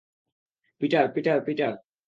Peter, 0.81 1.05
Peter, 1.13 1.37
Peter. 1.45 1.73